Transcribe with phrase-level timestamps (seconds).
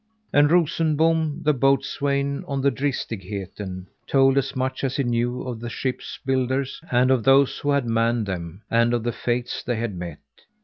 [0.33, 5.69] And Rosenbom, the boatswain on the Dristigheten, told as much as he knew of the
[5.69, 9.93] ships' builders, and of those who had manned them; and of the fates they had
[9.95, 10.17] met.